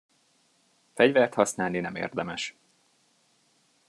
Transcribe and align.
Fegyvert 0.93 1.33
használni 1.33 1.79
nem 1.79 1.95
érdemes. 1.95 2.55